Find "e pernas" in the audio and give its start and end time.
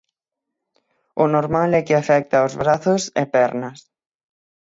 3.21-3.79